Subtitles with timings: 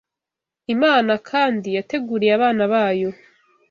[0.75, 3.09] Imana kandi yateguriye abana bayo